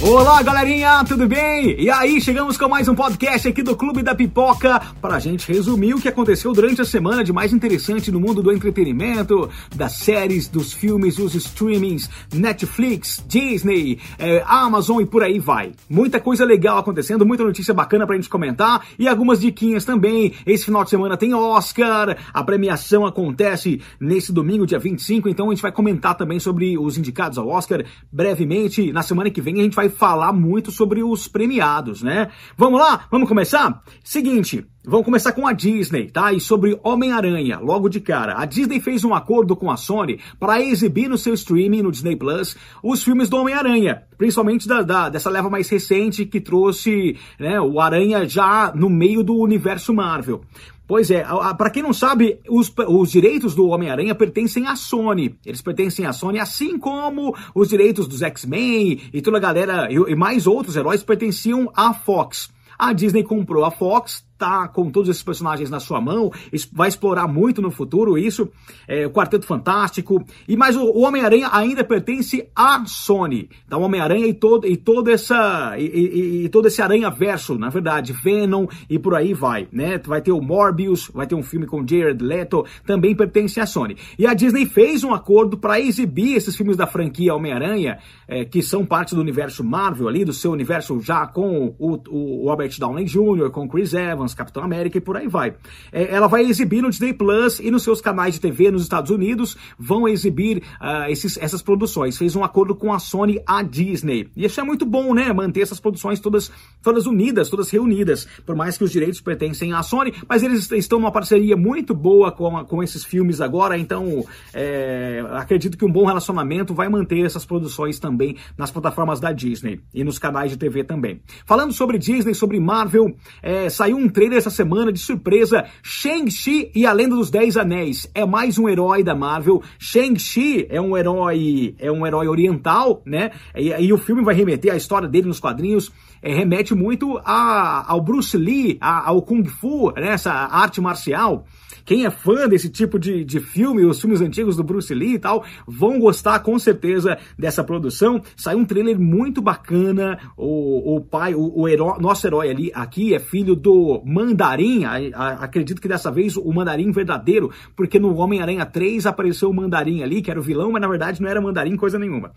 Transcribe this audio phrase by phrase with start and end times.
[0.00, 1.80] Olá, galerinha, tudo bem?
[1.80, 5.50] E aí, chegamos com mais um podcast aqui do Clube da Pipoca para a gente
[5.50, 9.92] resumir o que aconteceu durante a semana de mais interessante no mundo do entretenimento, das
[9.92, 15.72] séries, dos filmes, dos streamings, Netflix, Disney, eh, Amazon e por aí vai.
[15.88, 20.34] Muita coisa legal acontecendo, muita notícia bacana pra gente comentar e algumas diquinhas também.
[20.44, 25.54] Esse final de semana tem Oscar, a premiação acontece nesse domingo, dia 25, então a
[25.54, 28.92] gente vai comentar também sobre os indicados ao Oscar brevemente.
[28.92, 32.30] Na semana que vem a gente vai falar muito sobre os premiados, né?
[32.56, 33.06] Vamos lá?
[33.10, 33.82] Vamos começar?
[34.02, 36.30] Seguinte, Vamos começar com a Disney, tá?
[36.34, 38.34] E sobre Homem-Aranha, logo de cara.
[38.36, 42.14] A Disney fez um acordo com a Sony para exibir no seu streaming, no Disney
[42.14, 44.02] Plus, os filmes do Homem-Aranha.
[44.18, 49.24] Principalmente da, da, dessa leva mais recente que trouxe né, o Aranha já no meio
[49.24, 50.42] do universo Marvel.
[50.86, 51.24] Pois é,
[51.56, 55.34] para quem não sabe, os, os direitos do Homem-Aranha pertencem à Sony.
[55.46, 59.94] Eles pertencem à Sony, assim como os direitos dos X-Men e toda a galera, e,
[59.94, 62.52] e mais outros heróis pertenciam à Fox.
[62.78, 66.30] A Disney comprou a Fox, tá com todos esses personagens na sua mão,
[66.72, 68.50] vai explorar muito no futuro isso,
[68.86, 73.48] é, o Quarteto Fantástico, e mais o, o Homem-Aranha ainda pertence à Sony.
[73.66, 78.12] Então Homem-Aranha e todo, e toda essa e, e, e, todo esse aranha-verso, na verdade,
[78.12, 79.98] Venom e por aí vai, né?
[80.04, 83.96] Vai ter o Morbius, vai ter um filme com Jared Leto, também pertence à Sony.
[84.18, 88.62] E a Disney fez um acordo para exibir esses filmes da franquia Homem-Aranha, é, que
[88.62, 92.72] são parte do universo Marvel ali, do seu universo já com o, o, o Robert
[92.78, 95.54] Downey Jr., com Chris Evans, Capitão América e por aí vai.
[95.92, 99.10] É, ela vai exibir no Disney Plus e nos seus canais de TV nos Estados
[99.10, 102.16] Unidos vão exibir uh, esses, essas produções.
[102.16, 104.28] Fez um acordo com a Sony, a Disney.
[104.36, 105.32] E isso é muito bom, né?
[105.32, 106.50] Manter essas produções todas,
[106.82, 108.26] todas unidas, todas reunidas.
[108.44, 112.30] Por mais que os direitos pertencem à Sony, mas eles estão numa parceria muito boa
[112.30, 113.78] com, com esses filmes agora.
[113.78, 114.93] Então, é,
[115.34, 120.04] acredito que um bom relacionamento vai manter essas produções também nas plataformas da Disney e
[120.04, 121.20] nos canais de TV também.
[121.44, 125.64] Falando sobre Disney, sobre Marvel, é, saiu um trailer essa semana de surpresa.
[125.82, 129.62] Shang-Chi e a Lenda dos Dez Anéis é mais um herói da Marvel.
[129.78, 133.30] Shang-Chi é um herói, é um herói oriental, né?
[133.56, 135.92] E, e o filme vai remeter à história dele nos quadrinhos.
[136.22, 140.08] É, remete muito a, ao Bruce Lee, a, ao Kung Fu, né?
[140.14, 141.44] essa arte marcial.
[141.84, 145.18] Quem é fã desse tipo de, de filme, os filmes antigos do Bruce Lee e
[145.18, 148.22] tal, vão gostar com certeza dessa produção.
[148.36, 150.18] Saiu um trailer muito bacana.
[150.36, 154.84] O, o pai, o, o herói, nosso herói ali aqui é filho do Mandarim.
[154.84, 159.54] A, a, acredito que dessa vez o Mandarim verdadeiro, porque no Homem-Aranha 3 apareceu o
[159.54, 162.32] Mandarim ali, que era o vilão, mas na verdade não era Mandarim coisa nenhuma.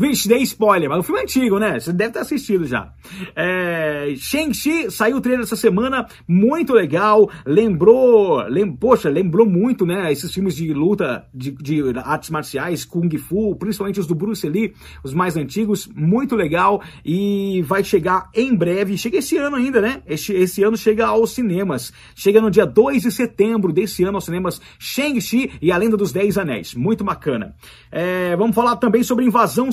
[0.00, 1.80] Vixe, dei spoiler, mas o filme é antigo, né?
[1.80, 2.92] Você deve ter assistido já.
[3.34, 4.14] É...
[4.16, 7.28] Shang-Chi saiu o trailer essa semana, muito legal.
[7.44, 8.70] Lembrou, lem...
[8.70, 10.12] poxa, lembrou muito, né?
[10.12, 14.72] Esses filmes de luta, de, de, artes marciais, Kung Fu, principalmente os do Bruce Lee,
[15.02, 16.80] os mais antigos, muito legal.
[17.04, 20.00] E vai chegar em breve, chega esse ano ainda, né?
[20.06, 21.92] Esse, ano chega aos cinemas.
[22.14, 26.12] Chega no dia 2 de setembro desse ano aos cinemas Shang-Chi e a Lenda dos
[26.12, 26.72] Dez Anéis.
[26.72, 27.56] Muito bacana.
[27.90, 28.36] É...
[28.36, 29.72] Vamos falar também sobre invasão.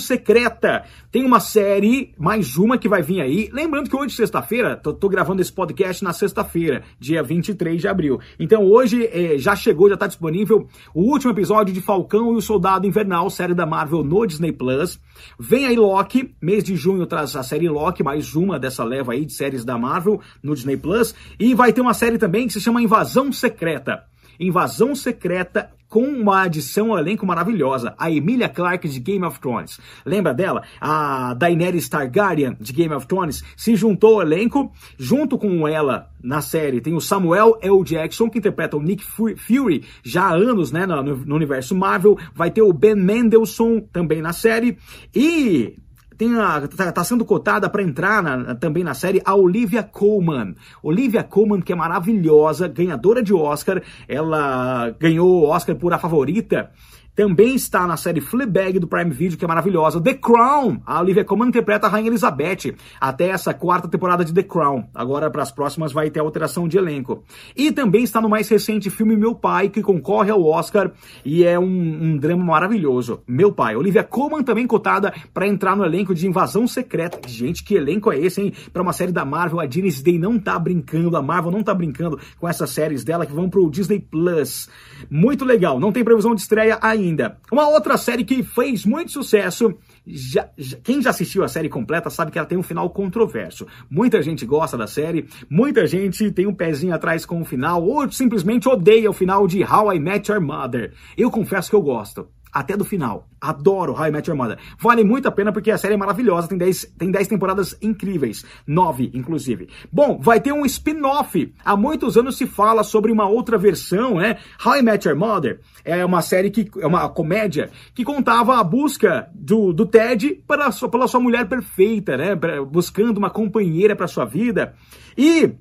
[1.12, 3.50] Tem uma série, mais uma que vai vir aí.
[3.54, 8.20] Lembrando que hoje, sexta-feira, tô, tô, gravando esse podcast na sexta-feira, dia 23 de abril.
[8.40, 12.42] Então hoje é, já chegou, já tá disponível o último episódio de Falcão e o
[12.42, 15.00] Soldado Invernal, série da Marvel no Disney Plus.
[15.40, 19.26] Vem aí Loki, mês de junho traz a série Loki, mais uma dessa leva aí
[19.26, 21.16] de séries da Marvel no Disney Plus.
[21.40, 24.04] E vai ter uma série também que se chama Invasão Secreta.
[24.40, 29.80] Invasão Secreta com uma adição ao elenco maravilhosa, a Emilia Clarke de Game of Thrones.
[30.06, 30.64] Lembra dela?
[30.82, 36.42] A Daenerys Targaryen de Game of Thrones se juntou ao elenco, junto com ela na
[36.42, 37.84] série tem o Samuel L.
[37.84, 42.50] Jackson, que interpreta o Nick Fury já há anos né, no, no universo Marvel, vai
[42.50, 44.78] ter o Ben Mendelsohn também na série,
[45.16, 45.78] e
[46.18, 46.34] tem
[46.76, 50.56] tá, tá sendo cotada para entrar na, também na série a Olivia Colman.
[50.82, 56.72] Olivia Colman, que é maravilhosa, ganhadora de Oscar, ela ganhou Oscar por A Favorita
[57.16, 60.02] também está na série Fleabag do Prime Video, que é maravilhosa.
[60.02, 64.44] The Crown, a Olivia Colman interpreta a Rainha Elizabeth, até essa quarta temporada de The
[64.44, 64.84] Crown.
[64.94, 67.24] Agora, para as próximas, vai ter alteração de elenco.
[67.56, 70.92] E também está no mais recente filme Meu Pai, que concorre ao Oscar
[71.24, 73.22] e é um, um drama maravilhoso.
[73.26, 73.78] Meu Pai.
[73.78, 77.22] Olivia Colman também cotada para entrar no elenco de Invasão Secreta.
[77.28, 78.54] Gente, que elenco é esse, hein?
[78.74, 82.20] Para uma série da Marvel, a Disney não tá brincando, a Marvel não tá brincando
[82.38, 84.70] com essas séries dela que vão pro Disney Plus.
[85.10, 85.80] Muito legal.
[85.80, 87.38] Não tem previsão de estreia ainda ainda.
[87.52, 89.74] Uma outra série que fez muito sucesso
[90.06, 93.66] já, já, quem já assistiu a série completa sabe que ela tem um final controverso.
[93.90, 98.10] Muita gente gosta da série, muita gente tem um pezinho atrás com o final, ou
[98.12, 100.94] simplesmente odeia o final de How I Met Your Mother.
[101.18, 103.28] Eu confesso que eu gosto até do final.
[103.42, 104.58] Adoro How I Met Your Mother.
[104.80, 109.12] Vale muito a pena porque a série é maravilhosa, tem 10 tem temporadas incríveis, 9
[109.14, 109.68] inclusive.
[109.92, 111.54] Bom, vai ter um spin-off.
[111.66, 114.38] Há muitos anos se fala sobre uma outra versão, né?
[114.66, 118.64] How I Met Your Mother é uma série que é uma comédia que contava a
[118.64, 122.36] busca do, do Ted para, pela sua mulher perfeita, né?
[122.72, 124.74] Buscando uma companheira para sua vida.
[125.18, 125.54] E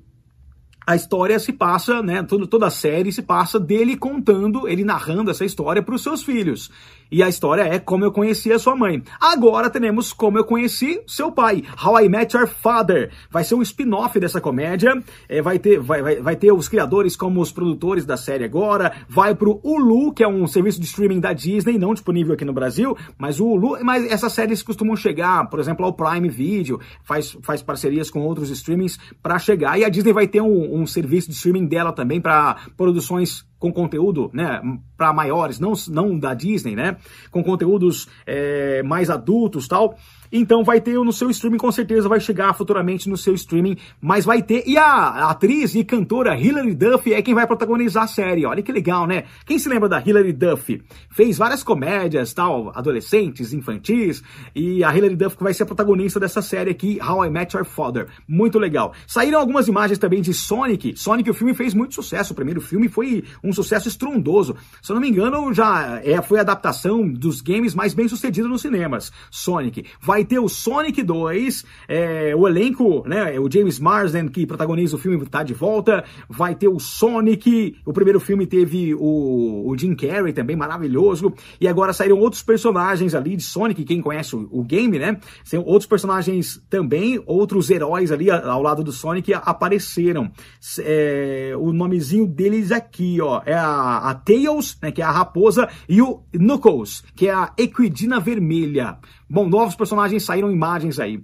[0.85, 5.31] a história se passa, né, toda, toda a série se passa dele contando, ele narrando
[5.31, 6.69] essa história para os seus filhos.
[7.11, 9.03] E a história é como eu conheci a sua mãe.
[9.21, 13.11] Agora teremos como eu conheci seu pai, How I Met Your Father.
[13.29, 15.01] Vai ser um spin-off dessa comédia.
[15.29, 18.91] É, vai, ter, vai, vai, vai ter os criadores como os produtores da série agora.
[19.07, 22.53] Vai pro Hulu, que é um serviço de streaming da Disney, não disponível aqui no
[22.53, 23.77] Brasil, mas o Hulu.
[23.83, 28.49] Mas essas séries costumam chegar, por exemplo, ao Prime Video, faz, faz parcerias com outros
[28.49, 29.79] streamings para chegar.
[29.79, 33.71] E a Disney vai ter um, um serviço de streaming dela também para produções com
[33.71, 34.61] conteúdo, né,
[34.97, 36.97] para maiores, não, não da Disney, né,
[37.31, 39.97] com conteúdos é, mais adultos tal.
[40.31, 44.25] Então vai ter no seu streaming, com certeza vai chegar futuramente no seu streaming, mas
[44.25, 44.63] vai ter.
[44.67, 48.45] E a atriz e cantora Hilary Duff é quem vai protagonizar a série.
[48.45, 49.25] Olha que legal, né?
[49.45, 50.83] Quem se lembra da Hilary Duff?
[51.09, 54.23] Fez várias comédias, tal, adolescentes, infantis,
[54.53, 57.65] e a Hilary Duff vai ser a protagonista dessa série aqui, How I Met Your
[57.65, 58.07] Father.
[58.27, 58.93] Muito legal.
[59.07, 60.97] Saíram algumas imagens também de Sonic.
[60.97, 62.33] Sonic, o filme fez muito sucesso.
[62.33, 64.55] O primeiro filme foi um sucesso estrondoso.
[64.81, 68.47] Se eu não me engano, já é, foi a adaptação dos games mais bem sucedida
[68.47, 69.11] nos cinemas.
[69.31, 69.85] Sonic.
[70.01, 73.39] Vai ter o Sonic 2, é, o elenco, né?
[73.39, 76.03] O James Marsden, que protagoniza o filme, tá de volta.
[76.29, 77.75] Vai ter o Sonic.
[77.85, 81.33] O primeiro filme teve o, o Jim Carrey também, maravilhoso.
[81.59, 85.19] E agora saíram outros personagens ali de Sonic, quem conhece o, o game, né?
[85.49, 90.31] Tem outros personagens também, outros heróis ali ao lado do Sonic apareceram.
[90.79, 95.67] É, o nomezinho deles aqui, ó, é a, a Tails, né, que é a raposa,
[95.87, 98.97] e o Knuckles, que é a Equidina Vermelha.
[99.29, 101.23] Bom, novos personagens saíram imagens aí.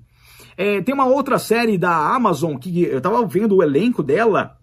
[0.57, 4.57] É, tem uma outra série da Amazon que eu tava vendo o elenco dela.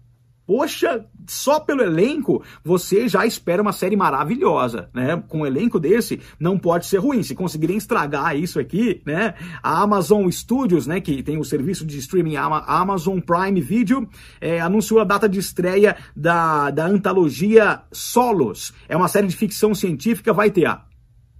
[0.49, 5.23] Poxa, só pelo elenco você já espera uma série maravilhosa, né?
[5.27, 7.21] Com um elenco desse não pode ser ruim.
[7.21, 9.35] Se conseguirem estragar isso aqui, né?
[9.61, 10.99] A Amazon Studios, né?
[10.99, 14.09] Que tem o serviço de streaming Amazon Prime Video,
[14.41, 18.73] é, anunciou a data de estreia da, da antologia Solos.
[18.87, 20.83] É uma série de ficção científica, vai ter a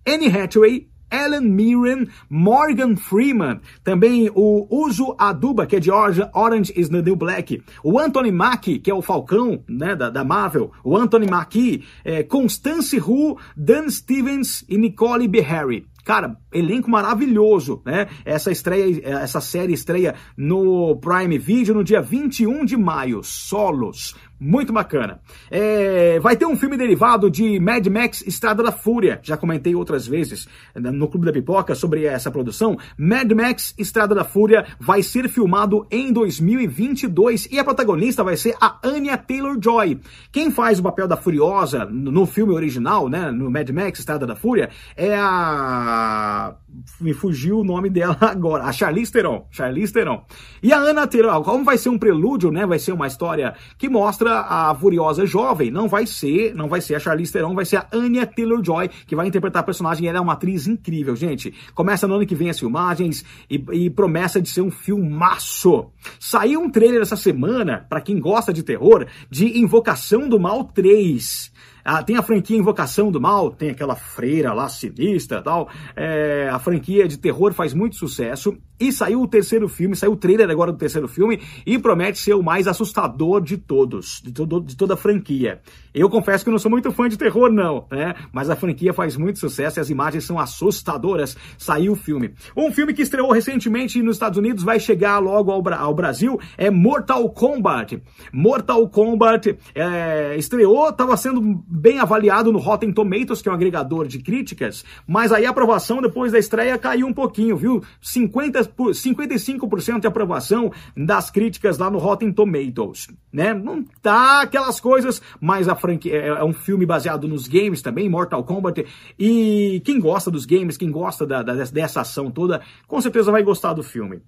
[0.08, 6.90] Anne Hathaway, Ellen Mirren, Morgan Freeman, também o Uso Aduba, que é de Orange is
[6.90, 10.96] the New Black, o Anthony Mackie, que é o Falcão né, da, da Marvel, o
[10.96, 15.86] Anthony Mackie, é, Constance Hu, Dan Stevens e Nicole Beharry.
[16.10, 18.08] Cara, elenco maravilhoso, né?
[18.26, 24.16] Essa estreia, essa série estreia no Prime Video no dia 21 de maio, Solos.
[24.40, 25.20] Muito bacana.
[25.52, 29.20] É, vai ter um filme derivado de Mad Max Estrada da Fúria.
[29.22, 32.78] Já comentei outras vezes né, no Clube da Pipoca sobre essa produção.
[32.98, 38.56] Mad Max Estrada da Fúria vai ser filmado em 2022 e a protagonista vai ser
[38.62, 40.00] a Anya Taylor-Joy.
[40.32, 44.36] Quem faz o papel da Furiosa no filme original, né, no Mad Max Estrada da
[44.36, 46.56] Fúria, é a
[47.00, 50.24] me fugiu o nome dela agora, a Charlize Theron, Charlize Theron.
[50.62, 53.90] E a Ana Taylor, como vai ser um prelúdio, né, vai ser uma história que
[53.90, 57.78] mostra a Furiosa jovem, não vai ser, não vai ser a Charlize Theron, vai ser
[57.78, 61.54] a Anya Taylor-Joy que vai interpretar a personagem, ela é uma atriz incrível, gente.
[61.74, 65.92] Começa no ano que vem as filmagens e, e promessa de ser um filmaço.
[66.20, 71.52] Saiu um trailer essa semana, para quem gosta de terror, de Invocação do Mal 3.
[71.92, 75.68] Ah, tem a franquia Invocação do Mal, tem aquela freira lá sinistra tal.
[75.96, 78.56] É, a franquia de terror faz muito sucesso.
[78.80, 82.34] E saiu o terceiro filme, saiu o trailer agora do terceiro filme e promete ser
[82.34, 85.60] o mais assustador de todos, de, todo, de toda a franquia.
[85.94, 88.16] Eu confesso que não sou muito fã de terror, não, né?
[88.32, 91.36] Mas a franquia faz muito sucesso e as imagens são assustadoras.
[91.58, 92.34] Saiu o filme.
[92.56, 96.70] Um filme que estreou recentemente nos Estados Unidos vai chegar logo ao, ao Brasil é
[96.70, 98.02] Mortal Kombat.
[98.32, 104.08] Mortal Kombat é, estreou, estava sendo bem avaliado no Rotten Tomatoes, que é um agregador
[104.08, 107.82] de críticas, mas aí a aprovação depois da estreia caiu um pouquinho, viu?
[108.02, 113.54] 50 55% de aprovação das críticas lá no Rotten Tomatoes, né?
[113.54, 118.10] Não tá aquelas coisas, mas a franquia é, é um filme baseado nos games também,
[118.10, 118.86] Mortal Kombat,
[119.18, 123.44] e quem gosta dos games, quem gosta da, da, dessa ação toda, com certeza vai
[123.44, 124.22] gostar do filme.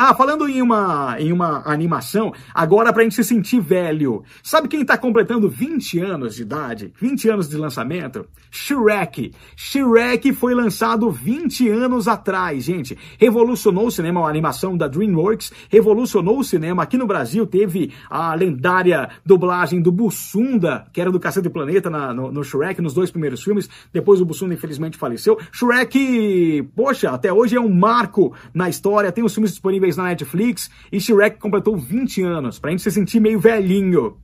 [0.00, 4.22] Ah, falando em uma, em uma animação, agora pra gente se sentir velho.
[4.44, 6.92] Sabe quem tá completando 20 anos de idade?
[7.00, 8.24] 20 anos de lançamento?
[8.48, 9.32] Shrek.
[9.56, 12.96] Shrek foi lançado 20 anos atrás, gente.
[13.18, 16.84] Revolucionou o cinema, a animação da DreamWorks, revolucionou o cinema.
[16.84, 21.90] Aqui no Brasil teve a lendária dublagem do Bussunda, que era do Cacete do Planeta
[21.90, 23.68] na, no, no Shrek, nos dois primeiros filmes.
[23.92, 25.36] Depois o Bussunda infelizmente faleceu.
[25.50, 29.10] Shrek, poxa, até hoje é um marco na história.
[29.10, 33.20] Tem os filmes disponíveis na Netflix e Shrek completou 20 anos, pra gente se sentir
[33.20, 34.16] meio velhinho.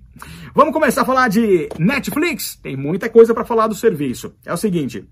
[0.54, 2.56] Vamos começar a falar de Netflix?
[2.56, 4.34] Tem muita coisa para falar do serviço.
[4.44, 5.04] É o seguinte,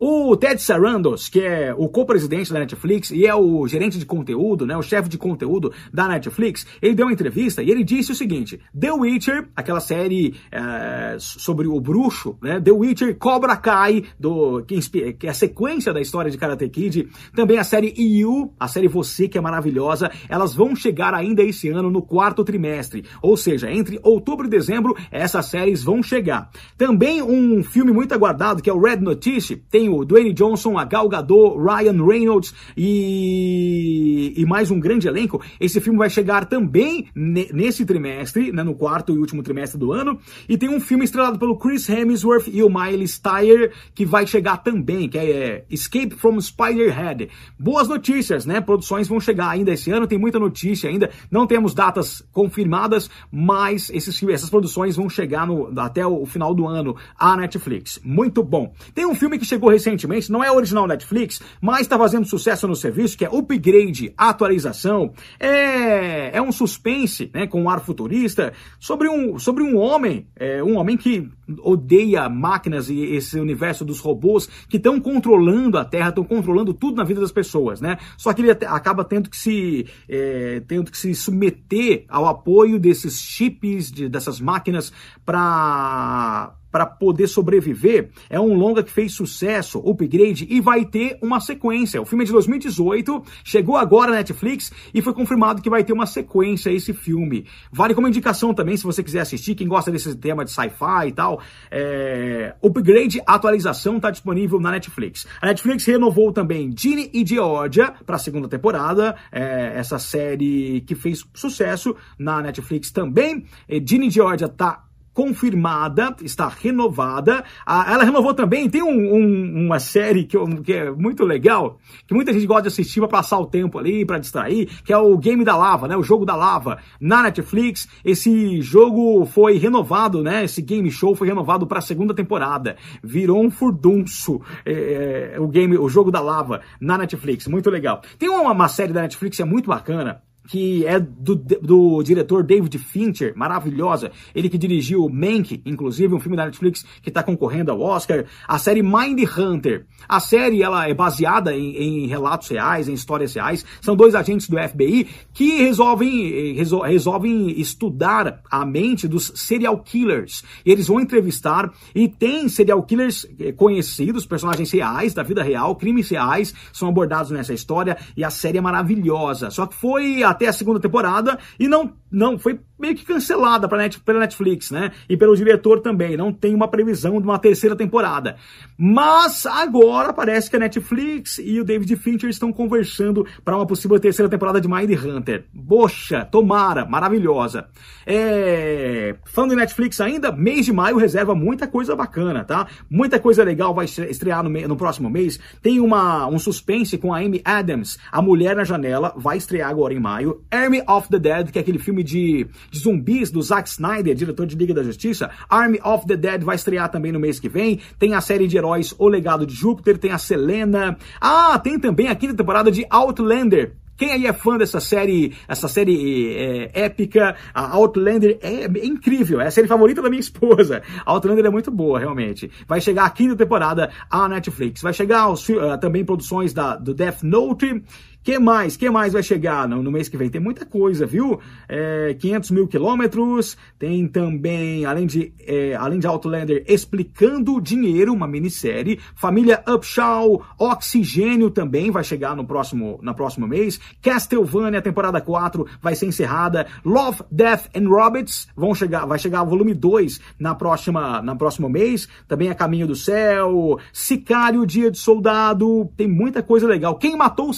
[0.00, 4.64] o Ted Sarandos, que é o co-presidente da Netflix e é o gerente de conteúdo,
[4.64, 8.14] né, o chefe de conteúdo da Netflix, ele deu uma entrevista e ele disse o
[8.14, 14.62] seguinte: The Witcher, aquela série é, sobre o bruxo, né, The Witcher, Cobra Kai, do,
[14.62, 14.80] que,
[15.12, 18.88] que, é a sequência da história de Karate Kid, também a série You, a série
[18.88, 23.70] Você, que é maravilhosa, elas vão chegar ainda esse ano no quarto trimestre, ou seja,
[23.70, 26.48] entre outubro e dezembro, essas séries vão chegar.
[26.78, 30.84] Também um filme muito aguardado, que é o Red Notice, tem o Dwayne Johnson, a
[30.84, 35.40] Gal Gadot, Ryan Reynolds e, e mais um grande elenco.
[35.58, 40.18] Esse filme vai chegar também nesse trimestre, né, no quarto e último trimestre do ano.
[40.48, 44.58] E tem um filme estrelado pelo Chris Hemsworth e o Miley Steyer que vai chegar
[44.58, 47.28] também, que é Escape from Spiderhead.
[47.58, 48.60] Boas notícias, né?
[48.60, 51.10] Produções vão chegar ainda esse ano, tem muita notícia ainda.
[51.30, 56.66] Não temos datas confirmadas, mas esses, essas produções vão chegar no, até o final do
[56.66, 58.00] ano à Netflix.
[58.04, 58.72] Muito bom.
[58.94, 62.76] Tem um filme que chegou recentemente, não é original Netflix, mas está fazendo sucesso no
[62.76, 65.12] serviço, que é Upgrade, atualização.
[65.38, 70.62] É, é um suspense, né, com um ar futurista, sobre um, sobre um homem, é,
[70.62, 71.28] um homem que
[71.62, 76.96] odeia máquinas e esse universo dos robôs que estão controlando a Terra, estão controlando tudo
[76.96, 77.98] na vida das pessoas, né?
[78.16, 83.18] Só que ele acaba tendo que se, é, tendo que se submeter ao apoio desses
[83.20, 84.92] chips, de, dessas máquinas,
[85.24, 88.10] para para poder sobreviver.
[88.28, 92.00] É um longa que fez sucesso, upgrade, e vai ter uma sequência.
[92.00, 95.92] O filme é de 2018, chegou agora na Netflix e foi confirmado que vai ter
[95.92, 97.46] uma sequência esse filme.
[97.72, 101.12] Vale como indicação também, se você quiser assistir, quem gosta desse tema de sci-fi e
[101.12, 101.40] tal.
[101.70, 102.54] É...
[102.62, 105.26] Upgrade, atualização, está disponível na Netflix.
[105.40, 109.72] A Netflix renovou também Ginny e Georgia para a segunda temporada, é...
[109.76, 113.44] essa série que fez sucesso na Netflix também.
[113.84, 117.44] Ginny e Georgia tá confirmada, está renovada.
[117.66, 122.14] Ah, ela renovou também, tem um, um, uma série que, que, é muito legal, que
[122.14, 125.16] muita gente gosta de assistir para passar o tempo ali, para distrair, que é o
[125.18, 125.96] Game da Lava, né?
[125.96, 127.88] O Jogo da Lava na Netflix.
[128.04, 130.44] Esse jogo foi renovado, né?
[130.44, 132.76] Esse game show foi renovado para a segunda temporada.
[133.02, 137.46] Virou um furdunço é, é, o game, o Jogo da Lava na Netflix.
[137.46, 138.00] Muito legal.
[138.18, 142.42] Tem uma, uma série da Netflix que é muito bacana que é do, do diretor
[142.42, 144.10] David Fincher, maravilhosa.
[144.34, 148.24] Ele que dirigiu Mank, inclusive, um filme da Netflix que está concorrendo ao Oscar.
[148.46, 149.86] A série Mind Hunter.
[150.08, 153.64] A série ela é baseada em, em, relatos reais, em histórias reais.
[153.80, 160.42] São dois agentes do FBI que resolvem, resol, resolvem estudar a mente dos serial killers.
[160.64, 166.08] Eles vão entrevistar e tem serial killers eh, conhecidos, personagens reais da vida real, crimes
[166.08, 169.50] reais são abordados nessa história e a série é maravilhosa.
[169.50, 173.76] Só que foi até a segunda temporada e não, não foi meio que cancelada pra
[173.76, 174.90] net, pela Netflix, né?
[175.06, 176.16] E pelo diretor também.
[176.16, 178.36] Não tem uma previsão de uma terceira temporada.
[178.78, 184.00] Mas agora parece que a Netflix e o David Fincher estão conversando para uma possível
[184.00, 185.44] terceira temporada de Mind Hunter.
[185.68, 187.68] Poxa, tomara, maravilhosa.
[188.06, 189.14] É...
[189.26, 192.66] Falando em Netflix ainda, mês de maio reserva muita coisa bacana, tá?
[192.88, 195.38] Muita coisa legal vai estrear no, no próximo mês.
[195.60, 199.92] Tem uma, um suspense com a Amy Adams, A Mulher na Janela, vai estrear agora
[199.92, 200.19] em maio.
[200.50, 204.46] Army of the Dead, que é aquele filme de, de zumbis do Zack Snyder, diretor
[204.46, 205.30] de Liga da Justiça.
[205.48, 207.80] Army of the Dead vai estrear também no mês que vem.
[207.98, 210.96] Tem a série de heróis O Legado de Júpiter, tem a Selena.
[211.20, 213.76] Ah, tem também a quinta temporada de Outlander.
[214.00, 219.42] Quem aí é fã dessa série, essa série é, épica, a Outlander é, é, incrível,
[219.42, 220.80] é a série favorita da minha esposa.
[221.04, 222.50] A Outlander é muito boa, realmente.
[222.66, 224.80] Vai chegar a quinta temporada à Netflix.
[224.80, 225.36] Vai chegar uh,
[225.78, 227.82] também produções da, do Death Note
[228.22, 228.76] que mais?
[228.76, 230.28] que mais vai chegar no, no mês que vem?
[230.28, 231.40] Tem muita coisa, viu?
[231.68, 238.12] É, 500 mil quilômetros, tem também, além de, é, além de Outlander, Explicando o Dinheiro,
[238.12, 239.00] uma minissérie.
[239.14, 243.80] Família Upshaw, Oxigênio também vai chegar no próximo, no próximo mês.
[244.02, 246.66] Castlevania, temporada 4, vai ser encerrada.
[246.84, 251.68] Love, Death and Robots vão chegar, vai chegar o volume 2 na próxima, na próximo
[251.68, 252.08] mês.
[252.28, 256.96] Também A Caminho do Céu, Sicário, Dia de Soldado, tem muita coisa legal.
[256.96, 257.52] Quem Matou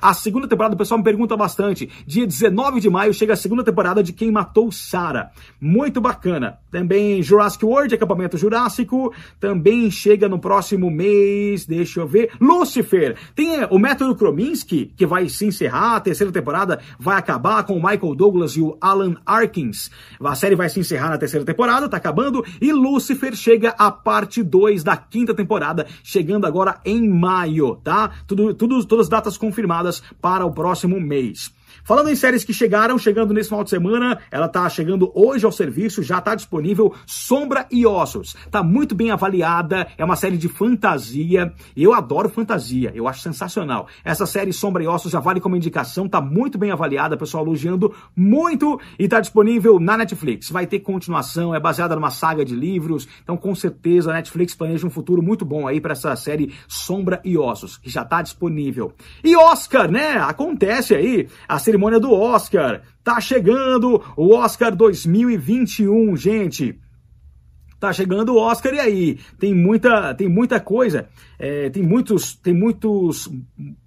[0.00, 1.90] A segunda temporada, o pessoal me pergunta bastante.
[2.06, 5.30] Dia 19 de maio chega a segunda temporada de Quem Matou Sarah.
[5.60, 6.58] Muito bacana.
[6.76, 9.10] Também Jurassic World, acampamento jurássico.
[9.40, 12.32] Também chega no próximo mês, deixa eu ver.
[12.38, 13.16] Lucifer.
[13.34, 15.96] Tem é, o Método Krominski, que vai se encerrar.
[15.96, 19.90] A terceira temporada vai acabar com o Michael Douglas e o Alan Arkins.
[20.22, 22.44] A série vai se encerrar na terceira temporada, tá acabando.
[22.60, 28.10] E Lucifer chega a parte 2 da quinta temporada, chegando agora em maio, tá?
[28.26, 31.50] Tudo, tudo, todas as datas confirmadas para o próximo mês.
[31.86, 35.52] Falando em séries que chegaram, chegando nesse final de semana, ela tá chegando hoje ao
[35.52, 38.34] serviço, já tá disponível Sombra e Ossos.
[38.50, 43.86] Tá muito bem avaliada, é uma série de fantasia, eu adoro fantasia, eu acho sensacional.
[44.04, 47.94] Essa série Sombra e Ossos já vale como indicação, tá muito bem avaliada, pessoal elogiando
[48.16, 50.50] muito e tá disponível na Netflix.
[50.50, 54.84] Vai ter continuação, é baseada numa saga de livros, então com certeza a Netflix planeja
[54.84, 58.92] um futuro muito bom aí para essa série Sombra e Ossos, que já tá disponível.
[59.22, 60.16] E Oscar, né?
[60.16, 62.82] Acontece aí a série cerimônia do Oscar.
[63.04, 66.80] Tá chegando o Oscar 2021, gente.
[67.78, 72.54] Tá chegando o Oscar e aí tem muita tem muita coisa é, tem muitos, tem
[72.54, 73.30] muitos,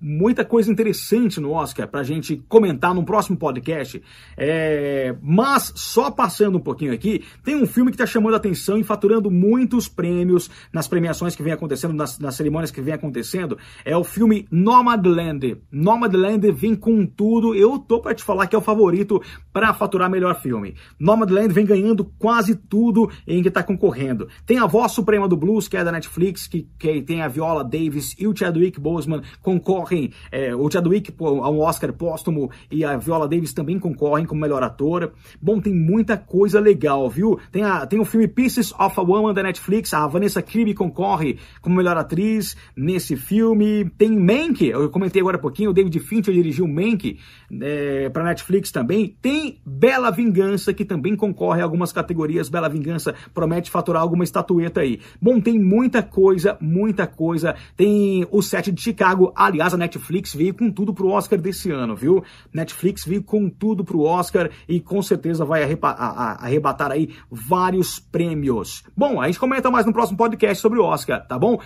[0.10, 4.02] muita coisa interessante no Oscar para a gente comentar no próximo podcast.
[4.36, 8.80] É, mas só passando um pouquinho aqui, tem um filme que está chamando a atenção
[8.80, 13.58] e faturando muitos prêmios nas premiações que vem acontecendo, nas, nas cerimônias que vem acontecendo.
[13.86, 15.58] É o filme Nomadland.
[15.72, 17.54] Nomadland vem com tudo.
[17.54, 19.22] Eu tô para te falar que é o favorito
[19.54, 20.76] para faturar melhor filme.
[21.00, 24.28] Nomadland vem ganhando quase tudo em que está concorrendo.
[24.46, 27.64] Tem a Voz Suprema do Blues, que é da Netflix, que, que tem a Viola
[27.64, 29.99] Davis e o Chadwick Boseman concorrem,
[30.32, 34.64] é, o Chadwick a um Oscar póstumo e a Viola Davis também concorrem como melhor
[34.64, 35.12] atora.
[35.42, 37.40] Bom, tem muita coisa legal, viu?
[37.52, 41.38] Tem, a, tem o filme Pieces of a Woman da Netflix, a Vanessa Kirby concorre
[41.62, 43.90] como melhor atriz nesse filme.
[43.98, 47.18] Tem Mank, eu comentei agora há pouquinho, o David Fincher dirigiu Mank
[47.62, 49.16] é, para Netflix também.
[49.22, 52.50] Tem Bela Vingança, que também concorre a algumas categorias.
[52.50, 55.00] Bela Vingança promete faturar alguma estatueta aí.
[55.22, 57.56] Bom, tem muita coisa, muita coisa.
[57.76, 59.32] Tem o set de Chicago.
[59.36, 59.89] Aliás, a Netflix
[60.36, 62.24] veio com tudo pro Oscar desse ano, viu?
[62.54, 68.84] Netflix veio com tudo pro Oscar e com certeza vai arrebatar aí vários prêmios.
[68.96, 71.60] Bom, a gente comenta mais no próximo podcast sobre o Oscar, tá bom?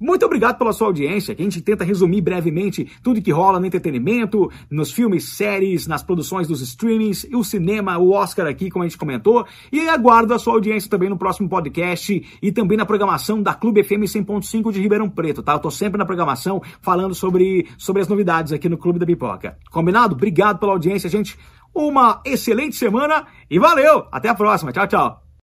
[0.00, 3.66] Muito obrigado pela sua audiência, que a gente tenta resumir brevemente tudo que rola no
[3.66, 8.88] entretenimento, nos filmes, séries, nas produções dos streamings, o cinema, o Oscar aqui, como a
[8.88, 9.46] gente comentou.
[9.72, 13.82] E aguardo a sua audiência também no próximo podcast e também na programação da Clube
[13.82, 15.54] FM 100.5 de Ribeirão Preto, tá?
[15.54, 19.58] Eu tô sempre na programação falando sobre, sobre as novidades aqui no Clube da Pipoca.
[19.70, 20.14] Combinado?
[20.14, 21.36] Obrigado pela audiência, gente.
[21.74, 24.06] Uma excelente semana e valeu!
[24.10, 24.72] Até a próxima.
[24.72, 25.27] Tchau, tchau.